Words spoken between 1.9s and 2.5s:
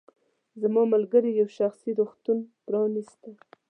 روغتون